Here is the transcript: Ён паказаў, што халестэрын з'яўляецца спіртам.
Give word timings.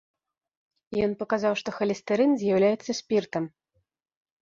Ён 1.09 1.13
паказаў, 1.19 1.53
што 1.63 1.69
халестэрын 1.77 2.31
з'яўляецца 2.43 2.91
спіртам. 3.05 3.43